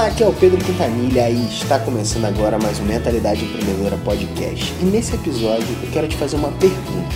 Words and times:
Olá, 0.00 0.08
aqui 0.08 0.22
é 0.22 0.26
o 0.26 0.32
Pedro 0.32 0.56
Quintanilha 0.64 1.28
e 1.28 1.46
está 1.48 1.78
começando 1.78 2.24
agora 2.24 2.58
mais 2.58 2.80
um 2.80 2.84
Mentalidade 2.84 3.44
Empreendedora 3.44 3.98
Podcast. 3.98 4.72
E 4.80 4.84
nesse 4.86 5.14
episódio 5.14 5.68
eu 5.82 5.90
quero 5.92 6.08
te 6.08 6.16
fazer 6.16 6.36
uma 6.36 6.50
pergunta. 6.52 7.14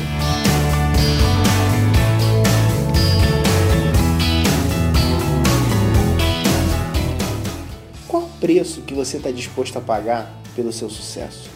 Qual 8.06 8.24
o 8.24 8.28
preço 8.38 8.82
que 8.82 8.92
você 8.92 9.16
está 9.16 9.30
disposto 9.30 9.78
a 9.78 9.80
pagar 9.80 10.30
pelo 10.54 10.70
seu 10.70 10.90
sucesso? 10.90 11.48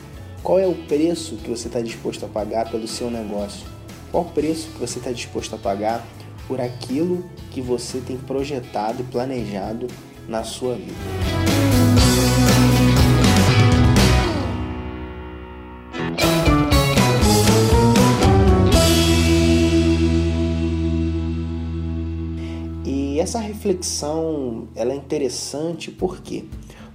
Qual 0.43 0.59
é 0.59 0.67
o 0.67 0.75
preço 0.75 1.37
que 1.37 1.51
você 1.51 1.67
está 1.69 1.83
disposto 1.83 2.25
a 2.25 2.29
pagar 2.31 2.71
pelo 2.71 2.89
seu 2.89 3.11
negócio? 3.11 3.67
Qual 4.11 4.25
o 4.25 4.31
preço 4.31 4.69
que 4.69 4.79
você 4.79 4.99
está 4.99 5.13
disposto 5.13 5.55
a 5.55 5.59
pagar 5.59 6.07
por 6.47 6.59
aquilo 6.59 7.23
que 7.51 7.61
você 7.61 8.01
tem 8.01 8.17
projetado 8.17 9.03
e 9.03 9.05
planejado 9.05 9.89
na 10.29 10.45
sua 10.45 10.75
vida. 10.75 10.93
E 22.85 23.19
essa 23.19 23.41
reflexão 23.41 24.69
ela 24.77 24.93
é 24.93 24.97
interessante 24.97 25.91
por 25.91 26.21
quê? 26.21 26.45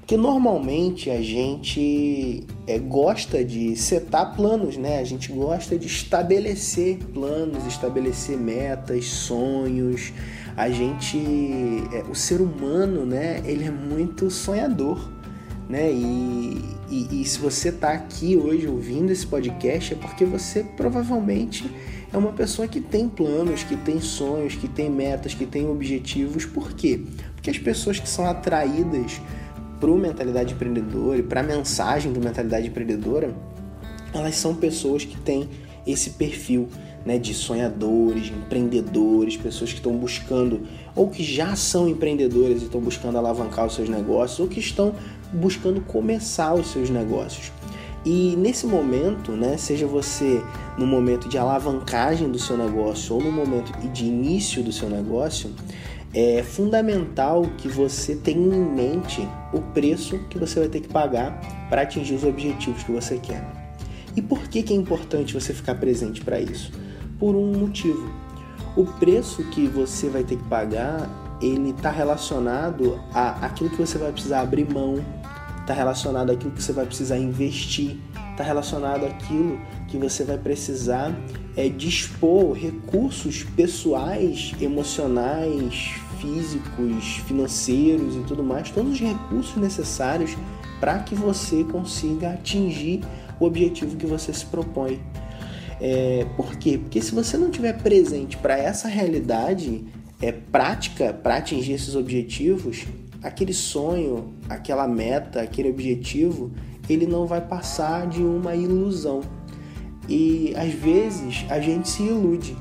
Porque 0.03 0.17
normalmente 0.17 1.09
a 1.09 1.21
gente 1.21 2.43
é, 2.67 2.77
gosta 2.77 3.41
de 3.41 3.73
setar 3.77 4.35
planos, 4.35 4.75
né? 4.75 4.99
A 4.99 5.03
gente 5.05 5.31
gosta 5.31 5.77
de 5.79 5.87
estabelecer 5.87 6.97
planos, 7.13 7.65
estabelecer 7.65 8.37
metas, 8.37 9.05
sonhos. 9.05 10.11
A 10.57 10.69
gente, 10.69 11.17
é, 11.93 12.03
o 12.11 12.13
ser 12.13 12.41
humano, 12.41 13.05
né? 13.05 13.41
Ele 13.45 13.63
é 13.63 13.71
muito 13.71 14.29
sonhador, 14.29 15.09
né? 15.69 15.89
E, 15.89 16.61
e, 16.89 17.21
e 17.21 17.25
se 17.25 17.39
você 17.39 17.69
está 17.69 17.93
aqui 17.93 18.35
hoje 18.35 18.67
ouvindo 18.67 19.09
esse 19.09 19.25
podcast 19.25 19.93
é 19.93 19.95
porque 19.95 20.25
você 20.25 20.65
provavelmente 20.75 21.63
é 22.11 22.17
uma 22.17 22.33
pessoa 22.33 22.67
que 22.67 22.81
tem 22.81 23.07
planos, 23.07 23.63
que 23.63 23.77
tem 23.77 24.01
sonhos, 24.01 24.53
que 24.53 24.67
tem 24.67 24.89
metas, 24.89 25.33
que 25.33 25.45
tem 25.45 25.65
objetivos. 25.65 26.43
Por 26.43 26.73
quê? 26.73 26.99
Porque 27.35 27.49
as 27.49 27.57
pessoas 27.57 27.99
que 27.99 28.09
são 28.09 28.25
atraídas 28.25 29.21
para 29.83 29.91
o 29.91 29.97
Mentalidade 29.97 30.53
Empreendedora 30.53 31.17
e 31.17 31.23
para 31.23 31.41
a 31.41 31.43
mensagem 31.43 32.13
do 32.13 32.21
Mentalidade 32.21 32.67
Empreendedora, 32.67 33.35
elas 34.13 34.35
são 34.35 34.55
pessoas 34.55 35.03
que 35.03 35.17
têm 35.17 35.49
esse 35.85 36.11
perfil 36.11 36.69
né, 37.05 37.17
de 37.17 37.33
sonhadores, 37.33 38.29
empreendedores, 38.29 39.35
pessoas 39.35 39.71
que 39.71 39.79
estão 39.79 39.91
buscando 39.97 40.61
ou 40.95 41.09
que 41.09 41.21
já 41.21 41.53
são 41.57 41.89
empreendedores 41.89 42.61
e 42.61 42.65
estão 42.65 42.79
buscando 42.79 43.17
alavancar 43.17 43.65
os 43.65 43.75
seus 43.75 43.89
negócios 43.89 44.39
ou 44.39 44.47
que 44.47 44.61
estão 44.61 44.95
buscando 45.33 45.81
começar 45.81 46.53
os 46.53 46.67
seus 46.67 46.89
negócios. 46.89 47.51
E 48.05 48.37
nesse 48.37 48.65
momento, 48.65 49.33
né, 49.33 49.57
seja 49.57 49.85
você 49.85 50.41
no 50.77 50.87
momento 50.87 51.27
de 51.27 51.37
alavancagem 51.37 52.31
do 52.31 52.39
seu 52.39 52.57
negócio 52.57 53.15
ou 53.15 53.21
no 53.21 53.33
momento 53.33 53.77
de 53.89 54.05
início 54.05 54.63
do 54.63 54.71
seu 54.71 54.89
negócio, 54.89 55.53
é 56.13 56.41
fundamental 56.41 57.41
que 57.57 57.67
você 57.67 58.15
tenha 58.15 58.55
em 58.55 58.63
mente 58.63 59.27
o 59.53 59.61
preço 59.61 60.19
que 60.29 60.37
você 60.37 60.59
vai 60.59 60.69
ter 60.69 60.81
que 60.81 60.87
pagar 60.87 61.39
para 61.69 61.83
atingir 61.83 62.15
os 62.15 62.23
objetivos 62.23 62.83
que 62.83 62.91
você 62.91 63.17
quer. 63.17 63.43
E 64.15 64.21
por 64.21 64.47
que, 64.47 64.61
que 64.61 64.73
é 64.73 64.75
importante 64.75 65.33
você 65.33 65.53
ficar 65.53 65.75
presente 65.75 66.21
para 66.21 66.39
isso? 66.39 66.71
Por 67.19 67.35
um 67.35 67.57
motivo. 67.57 68.11
O 68.75 68.85
preço 68.85 69.43
que 69.49 69.67
você 69.67 70.09
vai 70.09 70.23
ter 70.23 70.37
que 70.37 70.43
pagar, 70.43 71.37
ele 71.41 71.69
está 71.69 71.89
relacionado 71.89 72.99
a 73.13 73.45
aquilo 73.45 73.69
que 73.69 73.77
você 73.77 73.97
vai 73.97 74.11
precisar 74.11 74.41
abrir 74.41 74.71
mão, 74.71 75.03
está 75.61 75.73
relacionado 75.73 76.31
àquilo 76.31 76.51
que 76.51 76.61
você 76.61 76.73
vai 76.73 76.85
precisar 76.85 77.17
investir, 77.17 77.97
está 78.31 78.43
relacionado 78.43 79.05
àquilo 79.05 79.59
que 79.87 79.97
você 79.97 80.23
vai 80.23 80.37
precisar 80.37 81.15
é, 81.55 81.69
dispor 81.69 82.53
recursos 82.53 83.43
pessoais, 83.43 84.53
emocionais, 84.59 85.95
físicos, 86.23 87.17
financeiros 87.27 88.15
e 88.15 88.19
tudo 88.21 88.41
mais, 88.41 88.71
todos 88.71 88.93
os 88.93 88.99
recursos 88.99 89.57
necessários 89.57 90.37
para 90.79 90.99
que 90.99 91.13
você 91.13 91.65
consiga 91.65 92.31
atingir 92.31 93.01
o 93.39 93.45
objetivo 93.45 93.97
que 93.97 94.05
você 94.05 94.33
se 94.33 94.45
propõe. 94.45 95.01
É, 95.81 96.25
por 96.37 96.55
quê? 96.55 96.77
Porque 96.77 97.01
se 97.01 97.13
você 97.13 97.35
não 97.35 97.51
tiver 97.51 97.73
presente 97.73 98.37
para 98.37 98.57
essa 98.57 98.87
realidade 98.87 99.83
é, 100.21 100.31
prática 100.31 101.13
para 101.13 101.37
atingir 101.37 101.73
esses 101.73 101.93
objetivos, 101.93 102.85
aquele 103.21 103.53
sonho, 103.53 104.33
aquela 104.47 104.87
meta, 104.87 105.41
aquele 105.41 105.69
objetivo, 105.69 106.51
ele 106.87 107.05
não 107.05 107.25
vai 107.25 107.41
passar 107.41 108.07
de 108.07 108.21
uma 108.21 108.55
ilusão. 108.55 109.21
E 110.07 110.53
às 110.55 110.71
vezes 110.73 111.45
a 111.49 111.59
gente 111.59 111.89
se 111.89 112.03
ilude. 112.03 112.55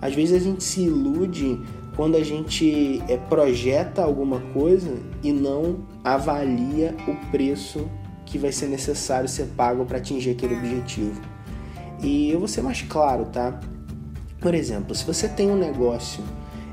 Às 0.00 0.14
vezes 0.14 0.40
a 0.40 0.44
gente 0.44 0.62
se 0.62 0.82
ilude 0.82 1.60
quando 1.96 2.16
a 2.16 2.22
gente 2.22 3.02
é, 3.08 3.16
projeta 3.16 4.02
alguma 4.02 4.40
coisa 4.52 4.96
e 5.22 5.32
não 5.32 5.84
avalia 6.04 6.94
o 7.06 7.14
preço 7.30 7.88
que 8.24 8.38
vai 8.38 8.52
ser 8.52 8.68
necessário 8.68 9.28
ser 9.28 9.46
pago 9.56 9.84
para 9.84 9.98
atingir 9.98 10.30
aquele 10.30 10.54
objetivo. 10.54 11.20
E 12.02 12.30
eu 12.30 12.38
vou 12.38 12.48
ser 12.48 12.62
mais 12.62 12.80
claro, 12.82 13.26
tá? 13.26 13.60
Por 14.40 14.54
exemplo, 14.54 14.94
se 14.94 15.04
você 15.04 15.28
tem 15.28 15.50
um 15.50 15.58
negócio 15.58 16.22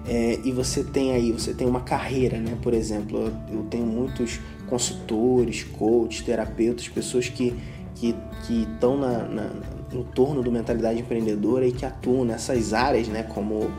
é, 0.07 0.39
e 0.43 0.51
você 0.51 0.83
tem 0.83 1.11
aí, 1.11 1.31
você 1.31 1.53
tem 1.53 1.67
uma 1.67 1.81
carreira, 1.81 2.37
né? 2.37 2.57
Por 2.61 2.73
exemplo, 2.73 3.31
eu, 3.51 3.63
tenho 3.63 3.85
muitos 3.85 4.39
consultores, 4.69 5.63
coaches, 5.63 6.21
terapeutas, 6.21 6.87
pessoas 6.87 7.27
que 7.27 7.53
que 7.99 8.15
estão 8.47 8.95
na, 8.95 9.23
na, 9.23 9.49
em 9.91 10.03
torno 10.03 10.43
do 10.43 10.51
mentalidade 10.51 10.99
empreendedora 10.99 11.65
e 11.65 11.71
que 11.71 11.83
atuam 11.83 12.23
nessas 12.23 12.71
áreas, 12.71 13.07
né? 13.07 13.23
Como 13.23 13.71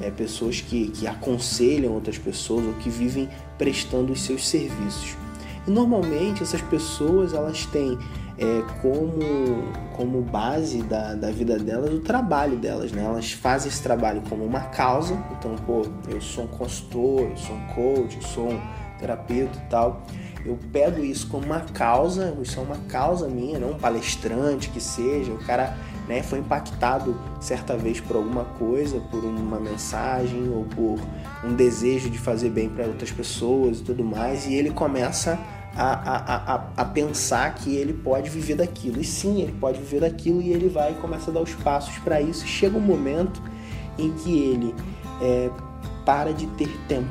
é, 0.00 0.10
pessoas 0.10 0.60
que, 0.60 0.88
que 0.88 1.06
aconselham 1.06 1.92
outras 1.92 2.18
pessoas 2.18 2.66
ou 2.66 2.72
que 2.74 2.90
vivem 2.90 3.28
prestando 3.58 4.12
os 4.12 4.22
seus 4.22 4.46
serviços. 4.46 5.16
E 5.66 5.70
normalmente 5.70 6.42
essas 6.42 6.60
pessoas 6.60 7.32
elas 7.32 7.64
têm 7.66 7.98
é, 8.36 8.62
como, 8.82 9.20
como 9.92 10.20
base 10.20 10.82
da, 10.82 11.14
da 11.14 11.30
vida 11.30 11.58
delas 11.58 11.92
o 11.92 12.00
trabalho 12.00 12.56
delas, 12.56 12.92
né? 12.92 13.04
Elas 13.04 13.32
fazem 13.32 13.70
esse 13.70 13.82
trabalho 13.82 14.22
como 14.28 14.44
uma 14.44 14.60
causa, 14.60 15.16
então, 15.38 15.54
pô, 15.64 15.86
eu 16.08 16.20
sou 16.20 16.44
um 16.44 16.48
consultor, 16.48 17.22
eu 17.30 17.36
sou 17.36 17.54
um 17.54 17.66
coach, 17.68 18.16
eu 18.16 18.22
sou 18.22 18.50
um 18.50 18.60
terapeuta 18.98 19.56
e 19.56 19.70
tal. 19.70 20.02
Eu 20.44 20.58
pego 20.72 21.02
isso 21.02 21.28
como 21.28 21.46
uma 21.46 21.60
causa, 21.60 22.36
isso 22.42 22.58
é 22.58 22.62
uma 22.62 22.76
causa 22.88 23.28
minha, 23.28 23.58
não 23.58 23.70
um 23.70 23.78
palestrante 23.78 24.68
que 24.68 24.80
seja, 24.80 25.32
o 25.32 25.38
cara 25.38 25.74
né, 26.08 26.22
foi 26.22 26.38
impactado 26.38 27.16
certa 27.40 27.76
vez 27.76 28.00
por 28.00 28.16
alguma 28.16 28.44
coisa, 28.44 29.00
por 29.10 29.24
uma 29.24 29.58
mensagem 29.58 30.48
ou 30.48 30.64
por 30.64 30.98
um 31.44 31.54
desejo 31.54 32.10
de 32.10 32.18
fazer 32.18 32.50
bem 32.50 32.68
para 32.68 32.86
outras 32.86 33.10
pessoas 33.10 33.80
e 33.80 33.82
tudo 33.82 34.04
mais, 34.04 34.46
e 34.46 34.54
ele 34.54 34.70
começa 34.70 35.38
a, 35.76 35.92
a, 35.92 36.54
a, 36.54 36.64
a, 36.76 36.84
pensar 36.84 37.54
que 37.54 37.74
ele 37.74 37.92
pode 37.92 38.30
viver 38.30 38.54
daquilo. 38.54 39.00
E 39.00 39.04
sim, 39.04 39.42
ele 39.42 39.52
pode 39.52 39.78
viver 39.78 40.00
daquilo 40.00 40.40
e 40.40 40.50
ele 40.50 40.68
vai 40.68 40.92
e 40.92 40.94
começa 40.96 41.30
a 41.30 41.34
dar 41.34 41.40
os 41.40 41.54
passos 41.54 41.98
para 41.98 42.20
isso. 42.20 42.46
Chega 42.46 42.76
um 42.76 42.80
momento 42.80 43.42
em 43.98 44.12
que 44.12 44.38
ele 44.38 44.74
é, 45.20 45.50
para 46.04 46.32
de 46.32 46.46
ter 46.48 46.70
tempo. 46.86 47.10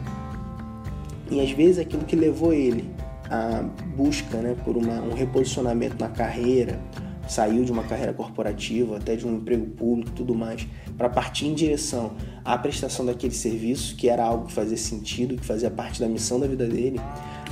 E 1.30 1.42
às 1.42 1.52
vezes 1.52 1.80
aquilo 1.80 2.04
que 2.04 2.16
levou 2.16 2.54
ele 2.54 2.90
à 3.30 3.64
busca 3.96 4.38
né, 4.38 4.56
por 4.64 4.78
uma, 4.78 5.02
um 5.02 5.14
reposicionamento 5.14 5.98
na 6.00 6.10
carreira, 6.10 6.80
saiu 7.28 7.64
de 7.64 7.72
uma 7.72 7.84
carreira 7.84 8.14
corporativa, 8.14 8.98
até 8.98 9.16
de 9.16 9.26
um 9.26 9.38
emprego 9.38 9.66
público 9.68 10.12
tudo 10.12 10.36
mais, 10.36 10.68
para 10.98 11.10
partir 11.10 11.48
em 11.48 11.54
direção 11.54 12.14
à 12.44 12.58
prestação 12.58 13.06
daquele 13.06 13.34
serviço, 13.34 13.96
que 13.96 14.10
era 14.10 14.24
algo 14.24 14.48
que 14.48 14.54
fazia 14.54 14.78
sentido, 14.78 15.36
que 15.36 15.46
fazia 15.46 15.72
parte 15.72 16.00
da 16.00 16.08
missão 16.08 16.40
da 16.40 16.48
vida 16.48 16.68
dele, 16.68 17.00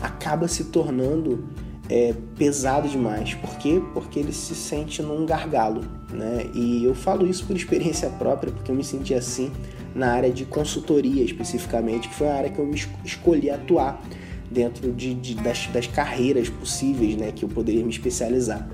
acaba 0.01 0.47
se 0.47 0.65
tornando 0.65 1.49
é, 1.89 2.13
pesado 2.37 2.87
demais. 2.87 3.33
Por 3.35 3.57
quê? 3.57 3.81
Porque 3.93 4.19
ele 4.19 4.31
se 4.31 4.55
sente 4.55 5.01
num 5.01 5.25
gargalo. 5.25 5.81
Né? 6.09 6.49
E 6.53 6.83
eu 6.83 6.95
falo 6.95 7.27
isso 7.27 7.45
por 7.45 7.55
experiência 7.55 8.09
própria, 8.09 8.51
porque 8.51 8.71
eu 8.71 8.75
me 8.75 8.83
senti 8.83 9.13
assim 9.13 9.51
na 9.93 10.13
área 10.13 10.31
de 10.31 10.45
consultoria 10.45 11.23
especificamente, 11.23 12.07
que 12.07 12.15
foi 12.15 12.29
a 12.29 12.35
área 12.35 12.49
que 12.49 12.59
eu 12.59 12.65
me 12.65 12.75
escolhi 13.03 13.49
atuar 13.49 14.01
dentro 14.49 14.91
de, 14.91 15.13
de 15.13 15.35
das, 15.35 15.67
das 15.67 15.87
carreiras 15.87 16.49
possíveis 16.49 17.15
né, 17.15 17.31
que 17.31 17.43
eu 17.43 17.49
poderia 17.49 17.83
me 17.83 17.89
especializar. 17.89 18.67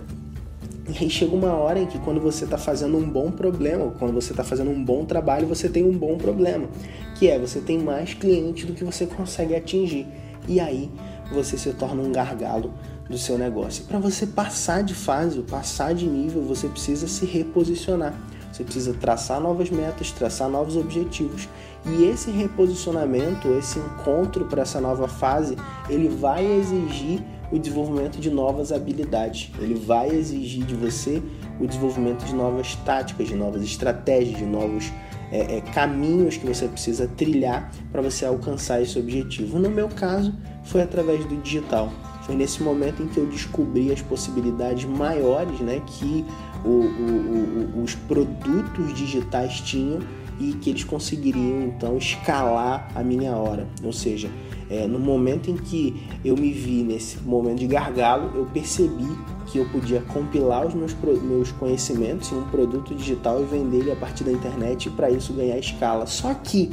E 0.88 1.04
aí 1.04 1.10
chega 1.10 1.36
uma 1.36 1.54
hora 1.54 1.80
em 1.80 1.86
que 1.86 2.00
quando 2.00 2.22
você 2.22 2.46
está 2.46 2.58
fazendo 2.58 2.98
um 2.98 3.10
bom 3.10 3.30
problema, 3.30 3.92
quando 4.00 4.14
você 4.14 4.32
está 4.32 4.44
fazendo 4.44 4.72
um 4.72 4.84
bom 4.84 5.04
trabalho, 5.04 5.46
você 5.46 5.68
tem 5.68 5.84
um 5.84 5.92
bom 5.92 6.18
problema, 6.18 6.70
que 7.16 7.28
é 7.28 7.38
você 7.38 7.60
tem 7.60 7.78
mais 7.78 8.14
clientes 8.14 8.66
do 8.66 8.74
que 8.74 8.86
você 8.86 9.06
consegue 9.06 9.54
atingir. 9.54 10.08
E 10.48 10.62
aí 10.62 10.90
você 11.30 11.58
se 11.58 11.74
torna 11.74 12.02
um 12.02 12.12
gargalo 12.12 12.74
do 13.10 13.18
seu 13.18 13.38
negócio. 13.38 13.84
Para 13.84 14.00
você 14.00 14.26
passar 14.26 14.82
de 14.82 14.94
fase, 14.94 15.42
passar 15.42 15.94
de 15.94 16.06
nível, 16.08 16.44
você 16.44 16.68
precisa 16.70 17.08
se 17.08 17.26
reposicionar. 17.26 18.14
você 18.52 18.64
precisa 18.64 18.94
traçar 18.94 19.42
novas 19.42 19.70
metas, 19.70 20.12
traçar 20.12 20.50
novos 20.50 20.78
objetivos. 20.78 21.50
E 21.86 22.06
esse 22.06 22.32
reposicionamento, 22.32 23.50
esse 23.50 23.78
encontro 23.78 24.46
para 24.46 24.62
essa 24.62 24.80
nova 24.80 25.08
fase, 25.08 25.58
ele 25.90 26.08
vai 26.08 26.46
exigir 26.46 27.22
o 27.52 27.58
desenvolvimento 27.58 28.20
de 28.20 28.30
novas 28.30 28.72
habilidades. 28.72 29.52
Ele 29.60 29.76
vai 29.76 30.10
exigir 30.10 30.66
de 30.66 30.76
você 30.76 31.22
o 31.60 31.68
desenvolvimento 31.68 32.26
de 32.26 32.36
novas 32.36 32.76
táticas, 32.78 33.28
de 33.28 33.36
novas 33.36 33.64
estratégias, 33.64 34.38
de 34.38 34.46
novos 34.46 34.92
é, 35.32 35.58
é, 35.58 35.62
caminhos 35.62 36.38
que 36.38 36.46
você 36.46 36.68
precisa 36.68 37.08
trilhar 37.08 37.72
para 37.92 38.02
você 38.02 38.26
alcançar 38.26 38.82
esse 38.82 38.98
objetivo. 38.98 39.60
No 39.60 39.70
meu 39.70 39.90
caso, 39.90 40.34
foi 40.64 40.82
através 40.82 41.26
do 41.26 41.36
digital. 41.38 41.92
Foi 42.24 42.36
nesse 42.36 42.62
momento 42.62 43.02
em 43.02 43.08
que 43.08 43.18
eu 43.18 43.26
descobri 43.26 43.92
as 43.92 44.02
possibilidades 44.02 44.86
maiores 44.86 45.60
né, 45.62 45.82
que 45.86 46.26
o, 46.66 46.70
o, 46.70 47.80
o, 47.80 47.84
os 47.84 47.96
produtos 47.96 48.94
digitais 48.94 49.62
tinham 49.62 50.00
e 50.40 50.54
que 50.54 50.70
eles 50.70 50.84
conseguiriam 50.84 51.64
então 51.64 51.98
escalar 51.98 52.92
a 52.96 53.04
minha 53.04 53.36
hora. 53.36 53.68
Ou 53.84 53.92
seja, 53.92 54.30
é, 54.70 54.86
no 54.86 55.00
momento 55.00 55.50
em 55.50 55.56
que 55.56 55.96
eu 56.24 56.36
me 56.36 56.52
vi 56.52 56.84
nesse 56.84 57.20
momento 57.20 57.60
de 57.60 57.68
gargalo, 57.68 58.32
eu 58.36 58.46
percebi 58.46 59.08
que 59.48 59.58
eu 59.58 59.66
podia 59.70 60.02
compilar 60.02 60.68
os 60.68 60.74
meus, 60.74 60.94
meus 61.22 61.52
conhecimentos 61.54 62.32
em 62.32 62.36
um 62.36 62.44
produto 62.50 62.94
digital 62.94 63.42
e 63.42 63.46
vender 63.46 63.78
ele 63.78 63.92
a 63.92 63.96
partir 63.96 64.24
da 64.24 64.32
internet 64.32 64.88
e 64.88 64.92
para 64.92 65.10
isso 65.10 65.34
ganhar 65.34 65.58
escala. 65.58 66.06
Só 66.06 66.34
que 66.34 66.70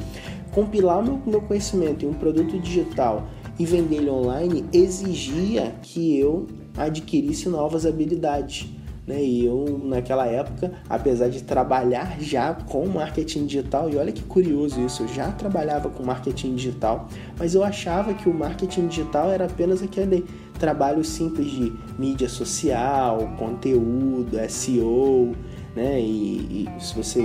compilar 0.53 1.03
meu, 1.03 1.21
meu 1.25 1.41
conhecimento 1.41 2.05
em 2.05 2.09
um 2.09 2.15
produto 2.15 2.59
digital 2.59 3.27
e 3.59 3.65
vender 3.65 3.97
ele 3.97 4.11
online 4.11 4.65
exigia 4.73 5.75
que 5.83 6.19
eu 6.19 6.47
adquirisse 6.77 7.49
novas 7.49 7.87
habilidades. 7.87 8.69
Né? 9.07 9.23
E 9.23 9.45
eu, 9.45 9.81
naquela 9.85 10.27
época, 10.27 10.73
apesar 10.89 11.29
de 11.29 11.43
trabalhar 11.43 12.19
já 12.21 12.55
com 12.55 12.87
marketing 12.87 13.47
digital, 13.47 13.91
e 13.91 13.97
olha 13.97 14.13
que 14.13 14.23
curioso 14.23 14.81
isso, 14.81 15.03
eu 15.03 15.09
já 15.09 15.31
trabalhava 15.31 15.91
com 15.91 16.03
marketing 16.03 16.55
digital, 16.55 17.09
mas 17.39 17.55
eu 17.55 17.63
achava 17.63 18.15
que 18.15 18.29
o 18.29 18.35
marketing 18.35 18.87
digital 18.87 19.31
era 19.31 19.45
apenas 19.45 19.83
aquele 19.83 20.25
trabalho 20.59 21.05
simples 21.05 21.51
de 21.51 21.73
mídia 21.99 22.29
social, 22.29 23.35
conteúdo, 23.39 24.39
SEO, 24.49 25.35
né? 25.75 26.01
E, 26.01 26.69
e 26.79 26.83
se 26.83 26.95
você 26.95 27.23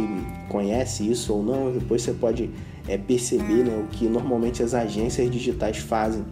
conhece 0.49 1.09
isso 1.09 1.33
ou 1.33 1.43
não, 1.43 1.71
depois 1.71 2.01
você 2.01 2.11
pode 2.11 2.49
é, 2.87 2.97
perceber 2.97 3.63
né, 3.63 3.77
o 3.77 3.87
que 3.87 4.05
normalmente 4.07 4.63
as 4.63 4.73
agências 4.73 5.29
digitais 5.29 5.77
fazem. 5.77 6.25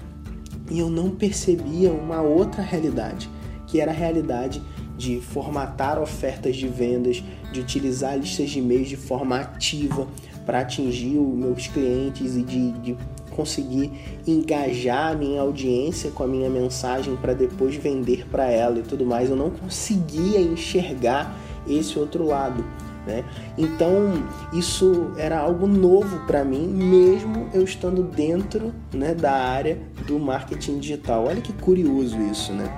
E 0.69 0.79
eu 0.79 0.89
não 0.89 1.11
percebia 1.11 1.91
uma 1.91 2.21
outra 2.21 2.61
realidade, 2.61 3.29
que 3.67 3.79
era 3.79 3.91
a 3.91 3.93
realidade 3.93 4.61
de 4.97 5.21
formatar 5.21 6.01
ofertas 6.01 6.55
de 6.55 6.67
vendas, 6.67 7.23
de 7.51 7.59
utilizar 7.59 8.17
listas 8.17 8.49
de 8.49 8.59
e-mails 8.59 8.89
de 8.89 8.97
forma 8.97 9.37
ativa 9.39 10.07
para 10.45 10.61
atingir 10.61 11.17
os 11.17 11.35
meus 11.35 11.67
clientes 11.67 12.35
e 12.35 12.41
de, 12.41 12.71
de 12.71 12.97
conseguir 13.37 13.91
engajar 14.25 15.11
a 15.11 15.15
minha 15.15 15.41
audiência 15.41 16.09
com 16.09 16.23
a 16.23 16.27
minha 16.27 16.49
mensagem 16.49 17.15
para 17.17 17.33
depois 17.33 17.75
vender 17.75 18.25
para 18.31 18.49
ela 18.49 18.79
e 18.79 18.81
tudo 18.81 19.05
mais. 19.05 19.29
Eu 19.29 19.35
não 19.35 19.51
conseguia 19.51 20.41
enxergar 20.41 21.37
esse 21.67 21.99
outro 21.99 22.25
lado. 22.25 22.65
Né? 23.05 23.23
Então 23.57 24.11
isso 24.51 25.11
era 25.17 25.39
algo 25.39 25.65
novo 25.65 26.25
para 26.25 26.43
mim, 26.43 26.67
mesmo 26.67 27.47
eu 27.53 27.63
estando 27.63 28.03
dentro 28.03 28.73
né, 28.93 29.13
da 29.13 29.31
área 29.31 29.79
do 30.05 30.19
marketing 30.19 30.79
digital. 30.79 31.25
Olha 31.25 31.41
que 31.41 31.53
curioso 31.53 32.19
isso, 32.21 32.51
né? 32.51 32.69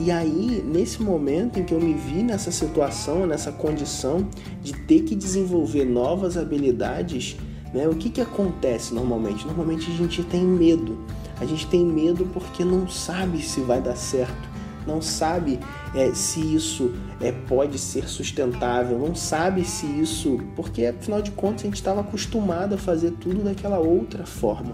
E 0.00 0.10
aí, 0.10 0.62
nesse 0.66 1.00
momento 1.00 1.60
em 1.60 1.64
que 1.64 1.72
eu 1.72 1.80
me 1.80 1.94
vi 1.94 2.22
nessa 2.22 2.50
situação, 2.50 3.26
nessa 3.26 3.52
condição 3.52 4.28
de 4.60 4.72
ter 4.72 5.02
que 5.02 5.14
desenvolver 5.14 5.84
novas 5.84 6.36
habilidades, 6.36 7.36
né, 7.72 7.86
o 7.86 7.94
que, 7.94 8.10
que 8.10 8.20
acontece 8.20 8.92
normalmente? 8.92 9.46
Normalmente 9.46 9.90
a 9.90 9.94
gente 9.94 10.24
tem 10.24 10.42
medo. 10.42 10.98
A 11.40 11.44
gente 11.44 11.66
tem 11.68 11.84
medo 11.84 12.28
porque 12.32 12.64
não 12.64 12.88
sabe 12.88 13.40
se 13.40 13.60
vai 13.60 13.80
dar 13.80 13.96
certo, 13.96 14.48
não 14.86 15.00
sabe 15.00 15.60
é, 15.94 16.12
se 16.12 16.40
isso 16.40 16.92
é, 17.20 17.30
pode 17.30 17.78
ser 17.78 18.08
sustentável, 18.08 18.98
não 18.98 19.14
sabe 19.14 19.64
se 19.64 19.86
isso. 19.86 20.40
Porque 20.56 20.86
afinal 20.86 21.22
de 21.22 21.30
contas 21.30 21.62
a 21.62 21.64
gente 21.66 21.76
estava 21.76 22.00
acostumado 22.00 22.74
a 22.74 22.78
fazer 22.78 23.12
tudo 23.12 23.44
daquela 23.44 23.78
outra 23.78 24.26
forma. 24.26 24.72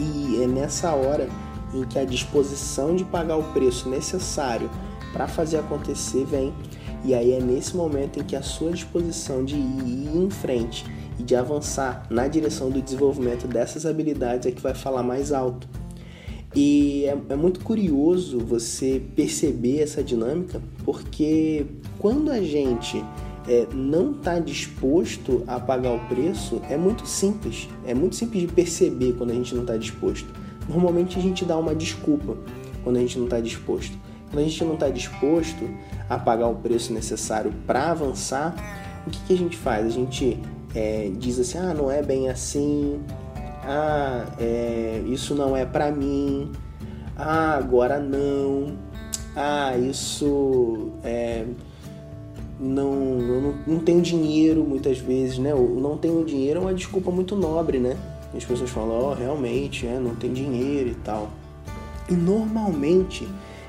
E 0.00 0.42
é 0.42 0.46
nessa 0.48 0.92
hora 0.92 1.28
em 1.74 1.84
que 1.84 1.98
a 1.98 2.04
disposição 2.04 2.94
de 2.94 3.04
pagar 3.04 3.36
o 3.36 3.52
preço 3.52 3.88
necessário 3.88 4.70
para 5.12 5.28
fazer 5.28 5.58
acontecer 5.58 6.24
vem. 6.24 6.52
E 7.04 7.14
aí 7.14 7.32
é 7.32 7.40
nesse 7.40 7.76
momento 7.76 8.18
em 8.18 8.24
que 8.24 8.34
a 8.34 8.42
sua 8.42 8.70
disposição 8.70 9.44
de 9.44 9.56
ir 9.56 10.10
em 10.16 10.30
frente 10.30 10.84
e 11.18 11.22
de 11.22 11.36
avançar 11.36 12.06
na 12.10 12.26
direção 12.26 12.70
do 12.70 12.80
desenvolvimento 12.80 13.46
dessas 13.46 13.84
habilidades 13.86 14.46
é 14.46 14.50
que 14.50 14.60
vai 14.60 14.74
falar 14.74 15.02
mais 15.02 15.32
alto. 15.32 15.68
E 16.54 17.04
é, 17.04 17.16
é 17.30 17.36
muito 17.36 17.60
curioso 17.60 18.38
você 18.38 19.02
perceber 19.14 19.80
essa 19.80 20.02
dinâmica, 20.02 20.62
porque 20.84 21.66
quando 21.98 22.30
a 22.30 22.40
gente 22.40 23.04
é, 23.46 23.66
não 23.74 24.12
está 24.12 24.38
disposto 24.38 25.42
a 25.46 25.60
pagar 25.60 25.92
o 25.92 26.00
preço, 26.08 26.60
é 26.70 26.76
muito 26.76 27.06
simples. 27.06 27.68
É 27.84 27.92
muito 27.92 28.16
simples 28.16 28.42
de 28.42 28.48
perceber 28.48 29.14
quando 29.14 29.30
a 29.30 29.34
gente 29.34 29.54
não 29.54 29.62
está 29.62 29.76
disposto 29.76 30.26
normalmente 30.68 31.18
a 31.18 31.22
gente 31.22 31.44
dá 31.44 31.56
uma 31.56 31.74
desculpa 31.74 32.36
quando 32.82 32.96
a 32.96 33.00
gente 33.00 33.18
não 33.18 33.24
está 33.24 33.40
disposto. 33.40 33.96
Quando 34.30 34.44
a 34.44 34.48
gente 34.48 34.64
não 34.64 34.74
está 34.74 34.88
disposto 34.88 35.68
a 36.08 36.18
pagar 36.18 36.48
o 36.48 36.56
preço 36.56 36.92
necessário 36.92 37.52
para 37.66 37.90
avançar, 37.90 38.54
o 39.06 39.10
que, 39.10 39.18
que, 39.26 39.32
a 39.34 39.36
gente 39.36 39.56
faz? 39.56 39.86
A 39.86 39.90
gente 39.90 40.38
é, 40.74 41.10
diz 41.16 41.38
assim: 41.38 41.58
ah, 41.58 41.74
não 41.74 41.90
é 41.90 42.02
bem 42.02 42.28
assim, 42.28 43.00
ah, 43.64 44.26
é, 44.38 45.02
isso 45.06 45.34
não 45.34 45.56
é 45.56 45.64
para 45.64 45.90
mim, 45.90 46.50
ah, 47.16 47.56
agora 47.56 47.98
não, 48.00 48.76
ah, 49.36 49.76
isso 49.76 50.90
é, 51.04 51.44
não, 52.58 52.94
não, 52.94 53.54
não 53.66 53.78
tenho 53.78 54.02
dinheiro 54.02 54.64
muitas 54.64 54.98
vezes, 54.98 55.38
né? 55.38 55.54
O 55.54 55.80
não 55.80 55.96
tenho 55.96 56.24
dinheiro 56.24 56.60
é 56.60 56.62
uma 56.62 56.74
desculpa 56.74 57.10
muito 57.10 57.36
nobre, 57.36 57.78
né? 57.78 57.96
E 58.34 58.38
as 58.38 58.44
pessoas 58.44 58.70
falam, 58.70 58.90
ó, 58.90 59.10
oh, 59.10 59.14
realmente, 59.14 59.86
é, 59.86 59.98
não 59.98 60.14
tem 60.14 60.32
dinheiro 60.32 60.90
e 60.90 60.94
tal. 60.96 61.30
E 62.08 62.14
normalmente 62.14 63.26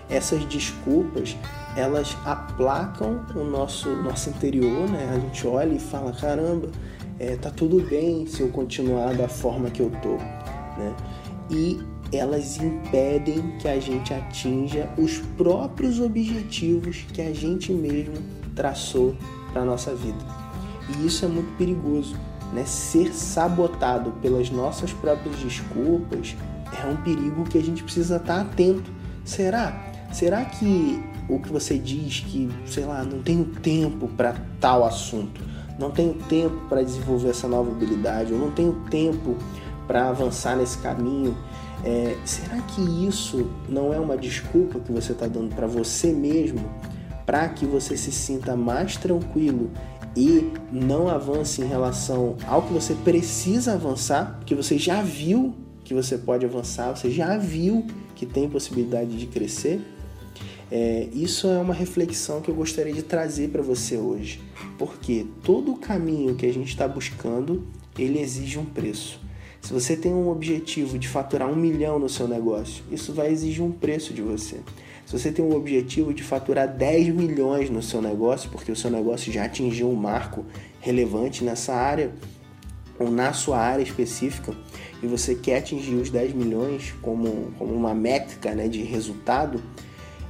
essas 0.10 0.44
desculpas 0.46 1.38
elas 1.76 2.16
aplacam 2.26 3.26
o 3.36 3.44
nosso, 3.44 3.90
nosso 3.90 4.30
interior, 4.30 4.90
né? 4.90 5.10
A 5.14 5.20
gente 5.20 5.46
olha 5.46 5.74
e 5.74 5.80
fala, 5.80 6.12
caramba, 6.14 6.70
é, 7.20 7.36
tá 7.36 7.50
tudo 7.50 7.82
bem 7.82 8.26
se 8.26 8.42
eu 8.42 8.50
continuar 8.50 9.14
da 9.14 9.28
forma 9.28 9.70
que 9.70 9.82
eu 9.82 9.92
tô, 10.02 10.16
né? 10.78 10.96
E 11.50 11.80
elas 12.14 12.58
impedem 12.58 13.58
que 13.60 13.68
a 13.68 13.80
gente 13.80 14.14
atinja 14.14 14.90
os 14.98 15.18
próprios 15.38 16.00
objetivos 16.00 17.06
que 17.14 17.22
a 17.22 17.34
gente 17.34 17.74
mesmo 17.74 18.16
traçou 18.56 19.16
para 19.52 19.66
nossa 19.66 19.94
vida. 19.94 20.24
E 20.90 21.06
isso 21.06 21.26
é 21.26 21.28
muito 21.28 21.58
perigoso, 21.58 22.16
né, 22.56 22.66
ser 22.66 23.14
sabotado 23.14 24.12
pelas 24.22 24.50
nossas 24.50 24.94
próprias 24.94 25.36
desculpas 25.38 26.36
é 26.82 26.88
um 26.88 26.96
perigo 26.96 27.44
que 27.44 27.58
a 27.58 27.62
gente 27.62 27.84
precisa 27.84 28.16
estar 28.16 28.42
atento. 28.42 28.90
Será? 29.24 29.84
Será 30.12 30.46
que 30.46 31.04
o 31.28 31.40
que 31.40 31.52
você 31.52 31.78
diz 31.78 32.22
que, 32.22 32.50
sei 32.66 32.86
lá, 32.86 33.04
não 33.04 33.22
tenho 33.22 33.46
tempo 33.46 34.08
para 34.08 34.36
tal 34.60 34.86
assunto, 34.86 35.42
não 35.78 35.92
tenho 35.92 36.14
tempo 36.14 36.56
para 36.70 36.82
desenvolver 36.82 37.30
essa 37.30 37.48
nova 37.48 37.70
habilidade, 37.72 38.32
eu 38.32 38.40
não 38.40 38.52
tenho 38.52 38.74
tempo 38.90 39.36
para 39.88 40.10
avançar 40.10 40.56
nesse 40.56 40.78
caminho, 40.78 41.36
é, 41.84 42.16
será 42.24 42.62
que 42.62 42.82
isso 43.06 43.50
não 43.68 43.94
é 43.94 44.00
uma 44.00 44.16
desculpa 44.16 44.80
que 44.80 44.92
você 44.92 45.12
está 45.12 45.28
dando 45.28 45.54
para 45.54 45.68
você 45.68 46.14
mesmo 46.14 46.60
para 47.26 47.50
que 47.50 47.66
você 47.66 47.98
se 47.98 48.12
sinta 48.12 48.56
mais 48.56 48.96
tranquilo 48.98 49.72
e 50.16 50.52
não 50.72 51.08
avance 51.08 51.62
em 51.62 51.68
relação 51.68 52.38
ao 52.48 52.62
que 52.62 52.74
você 52.74 52.94
precisa 52.94 53.74
avançar, 53.74 54.40
que 54.46 54.56
você 54.56 54.78
já 54.78 55.02
viu 55.02 55.54
que 55.86 55.94
você 55.94 56.18
pode 56.18 56.44
avançar, 56.44 56.96
você 56.96 57.12
já 57.12 57.38
viu 57.38 57.86
que 58.16 58.26
tem 58.26 58.50
possibilidade 58.50 59.16
de 59.18 59.28
crescer. 59.28 59.80
É, 60.72 61.08
isso 61.14 61.48
é 61.48 61.60
uma 61.60 61.76
reflexão 61.76 62.42
que 62.42 62.50
eu 62.50 62.56
gostaria 62.56 62.92
de 62.92 63.04
trazer 63.04 63.50
para 63.50 63.62
você 63.62 63.96
hoje, 63.96 64.42
porque 64.80 65.28
todo 65.44 65.72
o 65.72 65.78
caminho 65.78 66.36
que 66.36 66.46
a 66.46 66.52
gente 66.52 66.70
está 66.70 66.88
buscando 66.88 67.68
ele 67.98 68.20
exige 68.20 68.58
um 68.58 68.66
preço. 68.66 69.22
Se 69.62 69.72
você 69.72 69.96
tem 69.96 70.12
um 70.12 70.30
objetivo 70.30 70.98
de 70.98 71.08
faturar 71.08 71.50
um 71.50 71.56
milhão 71.56 71.98
no 71.98 72.10
seu 72.10 72.28
negócio, 72.28 72.84
isso 72.92 73.14
vai 73.14 73.32
exigir 73.32 73.64
um 73.64 73.72
preço 73.72 74.14
de 74.14 74.22
você. 74.22 74.60
Se 75.06 75.18
você 75.18 75.32
tem 75.32 75.46
um 75.46 75.56
objetivo 75.56 76.14
de 76.14 76.24
faturar 76.24 76.68
10 76.68 77.10
milhões 77.10 77.70
no 77.70 77.82
seu 77.82 78.02
negócio, 78.02 78.50
porque 78.50 78.72
o 78.72 78.76
seu 78.76 78.90
negócio 78.90 79.32
já 79.32 79.46
atingiu 79.46 79.90
um 79.90 79.96
marco 79.96 80.46
relevante 80.80 81.44
nessa 81.44 81.74
área, 81.74 82.12
ou 82.98 83.12
na 83.12 83.34
sua 83.34 83.60
área 83.60 83.84
específica, 83.84 84.54
e 85.04 85.08
você 85.08 85.36
quer 85.36 85.58
atingir 85.58 85.96
os 85.96 86.10
10 86.10 86.34
milhões 86.34 86.94
como, 87.02 87.52
como 87.58 87.74
uma 87.74 87.94
métrica 87.94 88.56
né, 88.56 88.68
de 88.68 88.82
resultado, 88.82 89.62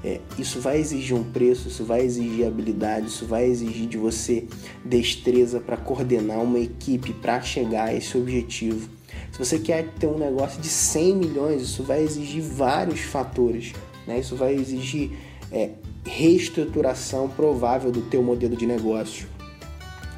é, 0.04 0.20
isso 0.38 0.60
vai 0.60 0.78
exigir 0.78 1.16
um 1.16 1.24
preço, 1.24 1.68
isso 1.68 1.84
vai 1.84 2.02
exigir 2.02 2.46
habilidade, 2.46 3.08
isso 3.08 3.26
vai 3.26 3.46
exigir 3.46 3.88
de 3.88 3.98
você 3.98 4.46
destreza 4.84 5.60
para 5.60 5.78
coordenar 5.78 6.40
uma 6.44 6.60
equipe 6.60 7.14
para 7.14 7.42
chegar 7.42 7.86
a 7.86 7.94
esse 7.94 8.16
objetivo. 8.18 8.90
Se 9.32 9.40
você 9.40 9.58
quer 9.58 9.88
ter 10.00 10.08
um 10.08 10.18
negócio 10.18 10.62
de 10.62 10.68
100 10.68 11.16
milhões, 11.16 11.62
isso 11.62 11.82
vai 11.82 12.04
exigir 12.04 12.44
vários 12.44 13.00
fatores. 13.00 13.74
Né? 14.08 14.20
Isso 14.20 14.36
vai 14.36 14.54
exigir 14.54 15.12
é, 15.52 15.72
reestruturação 16.06 17.28
provável 17.30 17.92
do 17.92 18.02
teu 18.02 18.22
modelo 18.22 18.56
de 18.56 18.66
negócio. 18.66 19.28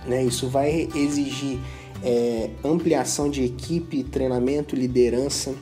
Né? 0.05 0.23
Isso 0.23 0.47
vai 0.47 0.87
exigir 0.95 1.59
é, 2.03 2.49
ampliação 2.63 3.29
de 3.29 3.43
equipe, 3.43 4.03
treinamento, 4.03 4.75
liderança, 4.75 5.53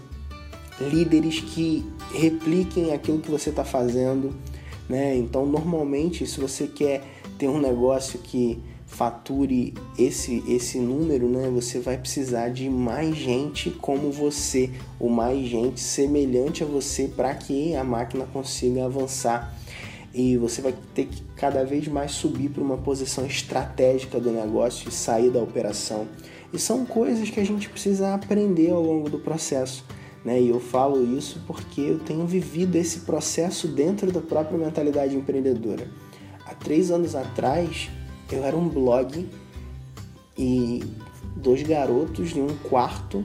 líderes 0.79 1.39
que 1.39 1.85
repliquem 2.13 2.93
aquilo 2.93 3.19
que 3.19 3.31
você 3.31 3.49
está 3.49 3.63
fazendo. 3.63 4.35
Né? 4.89 5.15
Então, 5.15 5.45
normalmente, 5.45 6.25
se 6.25 6.39
você 6.39 6.67
quer 6.67 7.03
ter 7.37 7.47
um 7.47 7.59
negócio 7.59 8.19
que 8.19 8.59
fature 8.95 9.73
esse, 9.99 10.41
esse 10.47 10.79
número, 10.79 11.27
né, 11.27 11.49
você 11.53 11.79
vai 11.79 11.97
precisar 11.97 12.49
de 12.49 12.69
mais 12.69 13.15
gente 13.15 13.69
como 13.69 14.09
você, 14.09 14.71
ou 14.97 15.09
mais 15.09 15.45
gente 15.47 15.81
semelhante 15.81 16.63
a 16.63 16.65
você 16.65 17.09
para 17.09 17.33
que 17.35 17.75
a 17.75 17.83
máquina 17.83 18.25
consiga 18.31 18.85
avançar. 18.85 19.53
E 20.13 20.37
você 20.37 20.61
vai 20.61 20.73
ter 20.93 21.07
que 21.07 21.21
cada 21.35 21.65
vez 21.65 21.89
mais 21.89 22.11
subir 22.11 22.49
para 22.49 22.63
uma 22.63 22.77
posição 22.77 23.25
estratégica 23.25 24.17
do 24.17 24.31
negócio 24.31 24.87
e 24.87 24.91
sair 24.91 25.29
da 25.29 25.41
operação. 25.41 26.07
E 26.53 26.57
são 26.57 26.85
coisas 26.85 27.29
que 27.29 27.39
a 27.41 27.45
gente 27.45 27.67
precisa 27.67 28.13
aprender 28.13 28.71
ao 28.71 28.81
longo 28.81 29.09
do 29.09 29.19
processo. 29.19 29.83
Né? 30.23 30.41
E 30.41 30.49
eu 30.49 30.61
falo 30.61 31.05
isso 31.17 31.43
porque 31.45 31.81
eu 31.81 31.99
tenho 31.99 32.25
vivido 32.25 32.77
esse 32.77 32.99
processo 32.99 33.67
dentro 33.67 34.09
da 34.09 34.21
própria 34.21 34.57
mentalidade 34.57 35.17
empreendedora. 35.17 35.85
Há 36.45 36.53
três 36.53 36.91
anos 36.91 37.13
atrás, 37.13 37.89
eu 38.31 38.43
era 38.43 38.55
um 38.55 38.67
blog 38.67 39.27
e 40.37 40.83
dois 41.35 41.61
garotos 41.63 42.35
em 42.35 42.41
um 42.41 42.55
quarto 42.69 43.23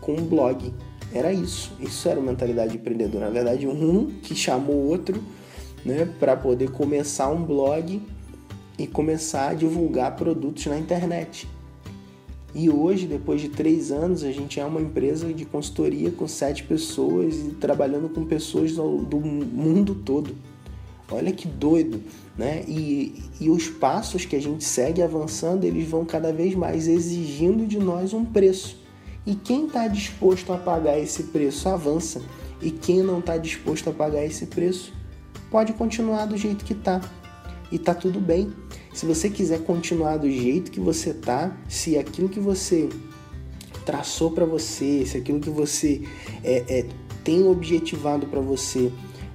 com 0.00 0.14
um 0.14 0.24
blog. 0.24 0.72
Era 1.12 1.32
isso. 1.32 1.72
Isso 1.80 2.08
era 2.08 2.20
mentalidade 2.20 2.76
empreendedora. 2.76 3.26
Na 3.26 3.32
verdade, 3.32 3.66
um 3.66 4.06
que 4.22 4.34
chamou 4.34 4.76
o 4.76 4.88
outro 4.88 5.22
né, 5.84 6.08
para 6.18 6.36
poder 6.36 6.70
começar 6.70 7.28
um 7.28 7.42
blog 7.42 8.02
e 8.78 8.86
começar 8.86 9.50
a 9.50 9.54
divulgar 9.54 10.16
produtos 10.16 10.66
na 10.66 10.78
internet. 10.78 11.48
E 12.54 12.70
hoje, 12.70 13.06
depois 13.06 13.40
de 13.40 13.50
três 13.50 13.92
anos, 13.92 14.24
a 14.24 14.32
gente 14.32 14.58
é 14.58 14.64
uma 14.64 14.80
empresa 14.80 15.32
de 15.32 15.44
consultoria 15.44 16.10
com 16.10 16.26
sete 16.26 16.64
pessoas 16.64 17.36
e 17.36 17.50
trabalhando 17.50 18.08
com 18.08 18.24
pessoas 18.24 18.72
do 18.72 19.20
mundo 19.20 19.94
todo. 19.94 20.34
Olha 21.10 21.32
que 21.32 21.46
doido, 21.46 22.02
né? 22.36 22.64
E, 22.66 23.22
e 23.40 23.48
os 23.48 23.68
passos 23.68 24.24
que 24.24 24.34
a 24.34 24.42
gente 24.42 24.64
segue 24.64 25.02
avançando, 25.02 25.64
eles 25.64 25.88
vão 25.88 26.04
cada 26.04 26.32
vez 26.32 26.54
mais 26.54 26.88
exigindo 26.88 27.66
de 27.66 27.78
nós 27.78 28.12
um 28.12 28.24
preço. 28.24 28.84
E 29.24 29.34
quem 29.34 29.66
está 29.66 29.86
disposto 29.88 30.52
a 30.52 30.58
pagar 30.58 30.98
esse 30.98 31.24
preço 31.24 31.68
avança. 31.68 32.22
E 32.60 32.70
quem 32.70 33.02
não 33.02 33.18
está 33.18 33.36
disposto 33.36 33.90
a 33.90 33.92
pagar 33.92 34.24
esse 34.24 34.46
preço 34.46 34.92
pode 35.50 35.72
continuar 35.74 36.26
do 36.26 36.36
jeito 36.36 36.64
que 36.64 36.72
está. 36.72 37.00
E 37.70 37.78
tá 37.78 37.94
tudo 37.94 38.20
bem. 38.20 38.52
Se 38.94 39.04
você 39.04 39.28
quiser 39.28 39.62
continuar 39.62 40.16
do 40.16 40.30
jeito 40.30 40.70
que 40.70 40.80
você 40.80 41.12
tá, 41.12 41.56
se 41.68 41.98
aquilo 41.98 42.28
que 42.28 42.40
você 42.40 42.88
traçou 43.84 44.30
para 44.30 44.44
você, 44.44 45.04
se 45.04 45.18
aquilo 45.18 45.38
que 45.38 45.50
você 45.50 46.02
é, 46.42 46.64
é, 46.68 46.86
tem 47.22 47.46
objetivado 47.46 48.26
para 48.26 48.40
você 48.40 48.90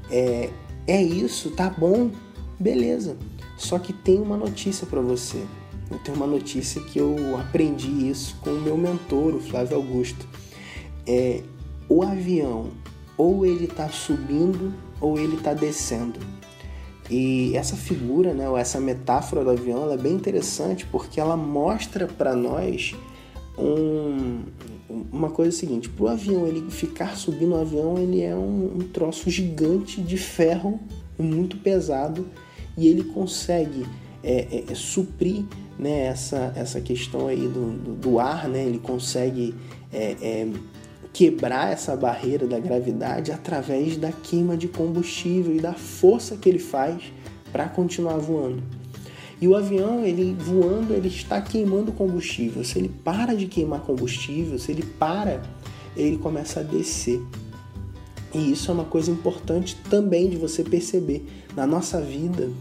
é, 0.10 0.50
é 0.88 1.02
isso, 1.02 1.52
tá 1.52 1.70
bom, 1.70 2.12
beleza. 2.60 3.18
Só 3.58 3.78
que 3.78 3.94
tem 3.94 4.20
uma 4.20 4.38
notícia 4.38 4.88
para 4.88 5.02
você. 5.02 5.44
Eu 5.90 6.00
tenho 6.00 6.18
uma 6.18 6.28
notícia 6.28 6.82
que 6.82 7.00
eu 7.00 7.38
aprendi 7.40 8.10
isso 8.10 8.36
com 8.42 8.52
o 8.52 8.62
meu 8.62 8.78
mentor, 8.78 9.36
o 9.36 9.40
Flávio 9.40 9.78
Augusto. 9.78 10.26
É, 11.06 11.42
o 11.88 12.02
avião 12.04 12.72
ou 13.18 13.46
ele 13.46 13.66
está 13.66 13.90
subindo 13.90 14.74
ou 15.00 15.20
ele 15.20 15.36
está 15.36 15.54
descendo. 15.54 16.20
E 17.10 17.56
essa 17.58 17.76
figura, 17.76 18.34
né, 18.34 18.48
ou 18.48 18.58
essa 18.58 18.80
metáfora 18.80 19.44
do 19.44 19.50
avião, 19.50 19.92
é 19.92 19.98
bem 19.98 20.14
interessante 20.14 20.86
porque 20.86 21.20
ela 21.20 21.36
mostra 21.36 22.08
para 22.08 22.34
nós 22.34 22.96
um, 23.58 24.44
uma 25.12 25.30
coisa 25.30 25.52
seguinte: 25.52 25.90
para 25.90 26.06
o 26.06 26.08
avião 26.08 26.48
ele 26.48 26.70
ficar 26.70 27.16
subindo 27.16 27.54
o 27.54 27.58
avião, 27.58 27.98
ele 27.98 28.22
é 28.22 28.36
um, 28.36 28.78
um 28.78 28.80
troço 28.80 29.30
gigante 29.30 30.02
de 30.02 30.18
ferro 30.18 30.80
muito 31.18 31.58
pesado 31.58 32.28
e 32.78 32.88
ele 32.88 33.04
consegue 33.04 33.86
é, 34.24 34.48
é, 34.52 34.72
é, 34.72 34.76
suprir 34.76 35.44
né, 35.78 36.06
essa, 36.06 36.54
essa 36.56 36.80
questão 36.80 37.28
aí 37.28 37.48
do, 37.48 37.72
do, 37.72 37.94
do 37.96 38.20
ar, 38.20 38.48
né? 38.48 38.64
ele 38.64 38.80
consegue 38.80 39.56
é, 39.92 40.16
é, 40.22 40.48
quebrar 41.12 41.72
essa 41.72 41.96
barreira 41.96 42.46
da 42.46 42.60
gravidade 42.60 43.32
através 43.32 43.98
da 43.98 44.12
queima 44.12 44.56
de 44.56 44.68
combustível 44.68 45.56
e 45.56 45.60
da 45.60 45.74
força 45.74 46.38
que 46.38 46.48
ele 46.48 46.60
faz 46.60 47.02
para 47.52 47.68
continuar 47.68 48.18
voando. 48.18 48.64
E 49.42 49.48
o 49.48 49.56
avião, 49.56 50.06
ele 50.06 50.36
voando, 50.38 50.94
ele 50.94 51.08
está 51.08 51.42
queimando 51.42 51.92
combustível. 51.92 52.64
Se 52.64 52.78
ele 52.78 52.90
para 53.04 53.36
de 53.36 53.48
queimar 53.48 53.82
combustível, 53.82 54.60
se 54.60 54.72
ele 54.72 54.84
para, 54.84 55.42
ele 55.98 56.18
começa 56.18 56.60
a 56.60 56.64
descer. 56.64 57.20
E 58.34 58.52
isso 58.52 58.70
é 58.70 58.74
uma 58.74 58.86
coisa 58.86 59.10
importante 59.10 59.76
também 59.90 60.30
de 60.30 60.38
você 60.38 60.64
perceber. 60.64 61.26
Na 61.56 61.66
nossa 61.66 62.00
vida 62.00 62.52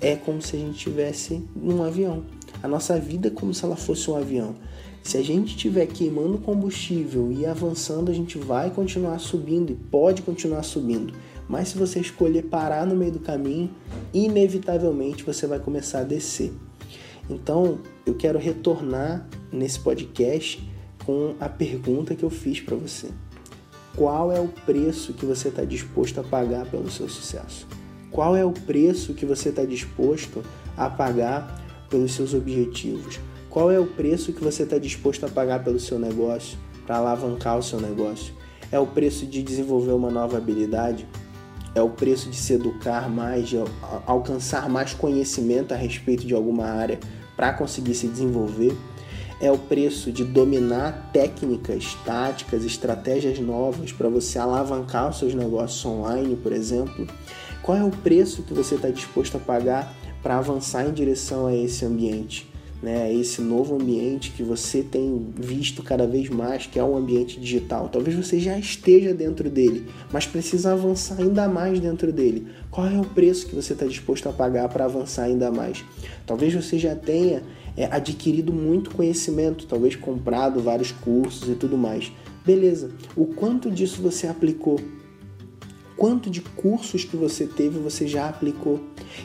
é 0.00 0.16
como 0.16 0.42
se 0.42 0.56
a 0.56 0.58
gente 0.58 0.74
estivesse 0.76 1.42
num 1.54 1.84
avião. 1.84 2.24
A 2.60 2.66
nossa 2.66 2.98
vida 2.98 3.28
é 3.28 3.30
como 3.30 3.54
se 3.54 3.64
ela 3.64 3.76
fosse 3.76 4.10
um 4.10 4.16
avião. 4.16 4.56
Se 5.04 5.16
a 5.16 5.22
gente 5.22 5.50
estiver 5.50 5.86
queimando 5.86 6.38
combustível 6.38 7.30
e 7.30 7.46
avançando, 7.46 8.10
a 8.10 8.14
gente 8.14 8.36
vai 8.36 8.70
continuar 8.70 9.20
subindo 9.20 9.70
e 9.70 9.76
pode 9.76 10.22
continuar 10.22 10.64
subindo. 10.64 11.14
Mas 11.48 11.68
se 11.68 11.78
você 11.78 12.00
escolher 12.00 12.42
parar 12.44 12.86
no 12.86 12.96
meio 12.96 13.12
do 13.12 13.20
caminho, 13.20 13.70
inevitavelmente 14.12 15.22
você 15.24 15.46
vai 15.46 15.58
começar 15.58 16.00
a 16.00 16.04
descer. 16.04 16.52
Então, 17.28 17.78
eu 18.04 18.14
quero 18.14 18.38
retornar 18.38 19.26
nesse 19.52 19.80
podcast 19.80 20.62
com 21.04 21.34
a 21.40 21.48
pergunta 21.48 22.14
que 22.14 22.24
eu 22.24 22.30
fiz 22.30 22.60
para 22.60 22.76
você. 22.76 23.08
Qual 23.96 24.30
é 24.30 24.40
o 24.40 24.48
preço 24.48 25.12
que 25.12 25.24
você 25.24 25.48
está 25.48 25.64
disposto 25.64 26.20
a 26.20 26.24
pagar 26.24 26.66
pelo 26.66 26.90
seu 26.90 27.08
sucesso? 27.08 27.66
Qual 28.10 28.36
é 28.36 28.44
o 28.44 28.52
preço 28.52 29.14
que 29.14 29.24
você 29.24 29.48
está 29.48 29.64
disposto 29.64 30.42
a 30.76 30.88
pagar 30.88 31.64
pelos 31.88 32.12
seus 32.12 32.34
objetivos? 32.34 33.18
Qual 33.48 33.70
é 33.70 33.78
o 33.78 33.86
preço 33.86 34.32
que 34.32 34.44
você 34.44 34.64
está 34.64 34.78
disposto 34.78 35.24
a 35.24 35.28
pagar 35.28 35.64
pelo 35.64 35.80
seu 35.80 35.98
negócio, 35.98 36.58
para 36.86 36.98
alavancar 36.98 37.58
o 37.58 37.62
seu 37.62 37.80
negócio? 37.80 38.34
É 38.70 38.78
o 38.78 38.86
preço 38.86 39.24
de 39.26 39.42
desenvolver 39.42 39.92
uma 39.92 40.10
nova 40.10 40.36
habilidade? 40.36 41.06
É 41.76 41.82
o 41.82 41.90
preço 41.90 42.30
de 42.30 42.36
se 42.36 42.54
educar 42.54 43.10
mais, 43.10 43.50
de 43.50 43.58
alcançar 44.06 44.66
mais 44.66 44.94
conhecimento 44.94 45.74
a 45.74 45.76
respeito 45.76 46.26
de 46.26 46.32
alguma 46.32 46.64
área 46.64 46.98
para 47.36 47.52
conseguir 47.52 47.94
se 47.94 48.08
desenvolver. 48.08 48.74
É 49.38 49.52
o 49.52 49.58
preço 49.58 50.10
de 50.10 50.24
dominar 50.24 51.10
técnicas, 51.12 51.94
táticas, 52.02 52.64
estratégias 52.64 53.38
novas 53.38 53.92
para 53.92 54.08
você 54.08 54.38
alavancar 54.38 55.10
os 55.10 55.18
seus 55.18 55.34
negócios 55.34 55.84
online, 55.84 56.34
por 56.36 56.50
exemplo. 56.50 57.06
Qual 57.62 57.76
é 57.76 57.84
o 57.84 57.90
preço 57.90 58.42
que 58.42 58.54
você 58.54 58.76
está 58.76 58.88
disposto 58.88 59.36
a 59.36 59.40
pagar 59.40 59.94
para 60.22 60.38
avançar 60.38 60.86
em 60.86 60.92
direção 60.94 61.46
a 61.46 61.54
esse 61.54 61.84
ambiente? 61.84 62.50
Né, 62.82 63.12
esse 63.12 63.40
novo 63.40 63.74
ambiente 63.74 64.32
que 64.32 64.42
você 64.42 64.82
tem 64.82 65.26
visto 65.34 65.82
cada 65.82 66.06
vez 66.06 66.28
mais, 66.28 66.66
que 66.66 66.78
é 66.78 66.84
um 66.84 66.96
ambiente 66.96 67.40
digital. 67.40 67.88
Talvez 67.88 68.14
você 68.14 68.38
já 68.38 68.58
esteja 68.58 69.14
dentro 69.14 69.48
dele, 69.48 69.86
mas 70.12 70.26
precisa 70.26 70.72
avançar 70.72 71.18
ainda 71.18 71.48
mais 71.48 71.80
dentro 71.80 72.12
dele. 72.12 72.46
Qual 72.70 72.86
é 72.86 72.98
o 72.98 73.04
preço 73.04 73.46
que 73.46 73.54
você 73.54 73.72
está 73.72 73.86
disposto 73.86 74.28
a 74.28 74.32
pagar 74.32 74.68
para 74.68 74.84
avançar 74.84 75.24
ainda 75.24 75.50
mais? 75.50 75.84
Talvez 76.26 76.52
você 76.52 76.78
já 76.78 76.94
tenha 76.94 77.42
é, 77.76 77.86
adquirido 77.86 78.52
muito 78.52 78.90
conhecimento, 78.90 79.66
talvez 79.66 79.96
comprado 79.96 80.60
vários 80.60 80.92
cursos 80.92 81.48
e 81.48 81.54
tudo 81.54 81.76
mais. 81.76 82.12
Beleza, 82.44 82.90
o 83.16 83.26
quanto 83.26 83.70
disso 83.70 84.00
você 84.02 84.26
aplicou? 84.26 84.78
Quanto 85.96 86.28
de 86.28 86.42
cursos 86.42 87.04
que 87.04 87.16
você 87.16 87.46
teve 87.46 87.78
você 87.78 88.06
já 88.06 88.28
aplicou? 88.28 88.80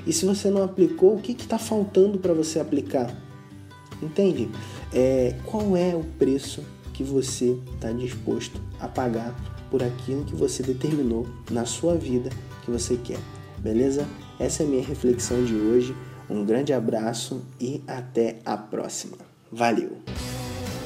E 0.08 0.14
se 0.14 0.26
você 0.26 0.50
não 0.50 0.64
aplicou, 0.64 1.16
o 1.16 1.22
que 1.22 1.34
está 1.34 1.58
faltando 1.58 2.18
para 2.18 2.34
você 2.34 2.60
aplicar? 2.60 3.14
Entende? 4.02 4.50
É, 4.94 5.36
qual 5.46 5.76
é 5.76 5.96
o 5.96 6.04
preço 6.18 6.64
que 6.94 7.04
você 7.04 7.58
está 7.74 7.92
disposto 7.92 8.60
a 8.80 8.88
pagar 8.88 9.36
por 9.70 9.84
aquilo 9.84 10.26
que 10.26 10.36
você 10.36 10.64
determinou 10.64 11.28
na 11.50 11.66
sua 11.66 11.96
vida 11.96 12.30
que 12.64 12.72
você 12.72 12.98
quer? 12.98 13.20
Beleza? 13.58 14.08
Essa 14.40 14.64
é 14.64 14.66
a 14.66 14.70
minha 14.70 14.84
reflexão 14.84 15.44
de 15.44 15.56
hoje. 15.56 15.96
Um 16.30 16.46
grande 16.46 16.74
abraço 16.74 17.42
e 17.60 17.82
até 17.88 18.40
a 18.46 18.58
próxima. 18.58 19.18
Valeu! 19.52 19.98